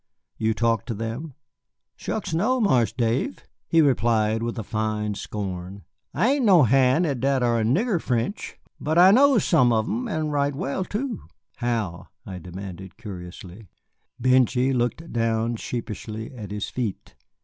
"You 0.39 0.55
talk 0.55 0.87
to 0.87 0.95
them?" 0.95 1.35
"Shucks, 1.95 2.33
no, 2.33 2.59
Marse 2.59 2.91
Dave," 2.91 3.45
he 3.67 3.83
replied 3.83 4.41
with 4.41 4.57
a 4.57 4.63
fine 4.63 5.13
scorn, 5.13 5.83
"I 6.11 6.31
ain't 6.31 6.45
no 6.45 6.63
hand 6.63 7.05
at 7.05 7.19
dat 7.19 7.43
ar 7.43 7.61
nigger 7.61 8.01
French. 8.01 8.57
But 8.79 8.97
I 8.97 9.11
knows 9.11 9.45
some 9.45 9.71
on 9.71 9.85
'em, 9.85 10.07
and 10.07 10.31
right 10.31 10.55
well 10.55 10.83
too." 10.85 11.21
"How?" 11.57 12.07
I 12.25 12.39
demanded 12.39 12.97
curiously. 12.97 13.69
Benjy 14.19 14.73
looked 14.73 15.13
down 15.13 15.57
sheepishly 15.57 16.33
at 16.33 16.49
his 16.49 16.67
feet. 16.67 17.13